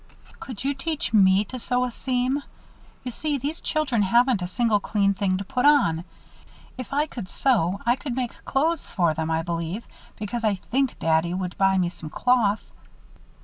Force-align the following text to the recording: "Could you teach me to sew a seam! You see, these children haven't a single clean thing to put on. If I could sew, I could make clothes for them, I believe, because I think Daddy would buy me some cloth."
"Could 0.39 0.63
you 0.63 0.73
teach 0.73 1.13
me 1.13 1.43
to 1.45 1.59
sew 1.59 1.85
a 1.85 1.91
seam! 1.91 2.41
You 3.03 3.11
see, 3.11 3.37
these 3.37 3.61
children 3.61 4.01
haven't 4.01 4.41
a 4.41 4.47
single 4.47 4.79
clean 4.79 5.13
thing 5.13 5.37
to 5.37 5.43
put 5.43 5.63
on. 5.63 6.05
If 6.75 6.91
I 6.91 7.05
could 7.05 7.29
sew, 7.29 7.79
I 7.85 7.97
could 7.97 8.15
make 8.15 8.43
clothes 8.43 8.87
for 8.87 9.13
them, 9.13 9.29
I 9.29 9.43
believe, 9.43 9.85
because 10.17 10.43
I 10.43 10.55
think 10.55 10.97
Daddy 10.97 11.35
would 11.35 11.55
buy 11.55 11.77
me 11.77 11.89
some 11.89 12.09
cloth." 12.09 12.63